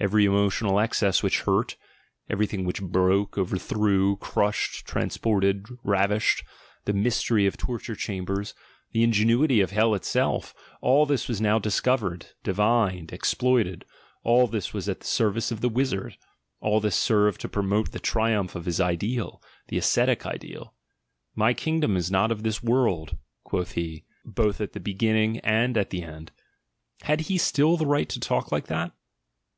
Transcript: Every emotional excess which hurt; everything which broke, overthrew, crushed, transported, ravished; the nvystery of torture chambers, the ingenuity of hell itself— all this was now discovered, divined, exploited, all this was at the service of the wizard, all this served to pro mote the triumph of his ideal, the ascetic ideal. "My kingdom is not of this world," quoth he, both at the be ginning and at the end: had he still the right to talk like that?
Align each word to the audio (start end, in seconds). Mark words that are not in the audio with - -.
Every 0.00 0.24
emotional 0.24 0.80
excess 0.80 1.22
which 1.22 1.40
hurt; 1.42 1.76
everything 2.30 2.64
which 2.64 2.80
broke, 2.82 3.36
overthrew, 3.36 4.16
crushed, 4.16 4.86
transported, 4.86 5.66
ravished; 5.84 6.42
the 6.86 6.94
nvystery 6.94 7.46
of 7.46 7.58
torture 7.58 7.94
chambers, 7.94 8.54
the 8.92 9.02
ingenuity 9.02 9.60
of 9.60 9.72
hell 9.72 9.94
itself— 9.94 10.54
all 10.80 11.04
this 11.04 11.28
was 11.28 11.42
now 11.42 11.58
discovered, 11.58 12.28
divined, 12.42 13.12
exploited, 13.12 13.84
all 14.22 14.46
this 14.46 14.72
was 14.72 14.88
at 14.88 15.00
the 15.00 15.06
service 15.06 15.52
of 15.52 15.60
the 15.60 15.68
wizard, 15.68 16.16
all 16.58 16.80
this 16.80 16.96
served 16.96 17.42
to 17.42 17.48
pro 17.50 17.62
mote 17.62 17.92
the 17.92 18.00
triumph 18.00 18.54
of 18.54 18.64
his 18.64 18.80
ideal, 18.80 19.42
the 19.68 19.76
ascetic 19.76 20.24
ideal. 20.24 20.72
"My 21.34 21.52
kingdom 21.52 21.98
is 21.98 22.10
not 22.10 22.32
of 22.32 22.44
this 22.44 22.62
world," 22.62 23.18
quoth 23.44 23.72
he, 23.72 24.06
both 24.24 24.58
at 24.62 24.72
the 24.72 24.80
be 24.80 24.94
ginning 24.94 25.36
and 25.44 25.76
at 25.76 25.90
the 25.90 26.02
end: 26.02 26.32
had 27.02 27.20
he 27.28 27.36
still 27.36 27.76
the 27.76 27.84
right 27.84 28.08
to 28.08 28.18
talk 28.18 28.50
like 28.50 28.68
that? 28.68 28.92